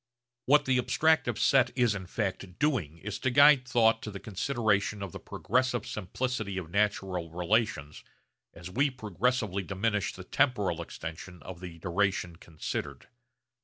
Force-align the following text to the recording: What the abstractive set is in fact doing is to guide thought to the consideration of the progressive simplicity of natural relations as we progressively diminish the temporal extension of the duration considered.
What 0.47 0.65
the 0.65 0.79
abstractive 0.79 1.37
set 1.37 1.69
is 1.77 1.93
in 1.93 2.07
fact 2.07 2.57
doing 2.57 2.97
is 2.97 3.19
to 3.19 3.29
guide 3.29 3.67
thought 3.67 4.01
to 4.01 4.09
the 4.09 4.19
consideration 4.19 5.03
of 5.03 5.11
the 5.11 5.19
progressive 5.19 5.85
simplicity 5.85 6.57
of 6.57 6.71
natural 6.71 7.29
relations 7.29 8.03
as 8.51 8.67
we 8.71 8.89
progressively 8.89 9.61
diminish 9.61 10.11
the 10.11 10.23
temporal 10.23 10.81
extension 10.81 11.43
of 11.43 11.59
the 11.59 11.77
duration 11.77 12.37
considered. 12.37 13.09